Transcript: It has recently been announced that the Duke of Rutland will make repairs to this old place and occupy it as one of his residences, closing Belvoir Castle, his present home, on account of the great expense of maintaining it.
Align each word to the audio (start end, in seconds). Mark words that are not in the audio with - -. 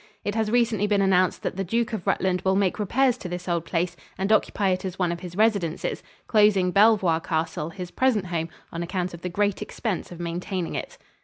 It 0.25 0.33
has 0.33 0.49
recently 0.49 0.87
been 0.87 1.03
announced 1.03 1.43
that 1.43 1.57
the 1.57 1.63
Duke 1.63 1.93
of 1.93 2.07
Rutland 2.07 2.41
will 2.41 2.55
make 2.55 2.79
repairs 2.79 3.19
to 3.19 3.29
this 3.29 3.47
old 3.47 3.65
place 3.65 3.95
and 4.17 4.31
occupy 4.31 4.69
it 4.69 4.83
as 4.83 4.97
one 4.97 5.11
of 5.11 5.19
his 5.19 5.35
residences, 5.35 6.01
closing 6.25 6.71
Belvoir 6.71 7.19
Castle, 7.19 7.69
his 7.69 7.91
present 7.91 8.25
home, 8.25 8.49
on 8.71 8.81
account 8.81 9.13
of 9.13 9.21
the 9.21 9.29
great 9.29 9.61
expense 9.61 10.11
of 10.11 10.19
maintaining 10.19 10.73
it. 10.73 10.97